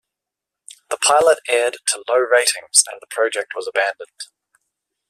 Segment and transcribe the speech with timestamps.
[0.89, 4.31] The pilot aired to low ratings and the project was abandoned.